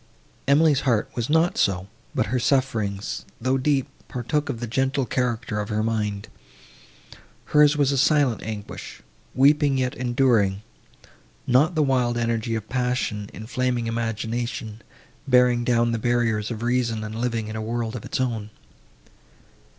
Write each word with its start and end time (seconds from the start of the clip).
Emily's 0.47 0.79
heart 0.79 1.11
was 1.13 1.29
not 1.29 1.59
so; 1.59 1.87
but 2.15 2.25
her 2.33 2.39
sufferings, 2.39 3.23
though 3.39 3.59
deep, 3.59 3.87
partook 4.07 4.49
of 4.49 4.59
the 4.59 4.65
gentle 4.65 5.05
character 5.05 5.59
of 5.59 5.69
her 5.69 5.83
mind. 5.83 6.27
Hers 7.45 7.77
was 7.77 7.91
a 7.91 7.99
silent 7.99 8.41
anguish, 8.41 9.03
weeping, 9.35 9.77
yet 9.77 9.93
enduring; 9.93 10.63
not 11.45 11.75
the 11.75 11.83
wild 11.83 12.17
energy 12.17 12.55
of 12.55 12.67
passion, 12.67 13.29
inflaming 13.31 13.85
imagination, 13.85 14.81
bearing 15.27 15.63
down 15.63 15.91
the 15.91 15.99
barriers 15.99 16.49
of 16.49 16.63
reason 16.63 17.03
and 17.03 17.13
living 17.21 17.47
in 17.47 17.55
a 17.55 17.61
world 17.61 17.95
of 17.95 18.03
its 18.03 18.19
own. 18.19 18.49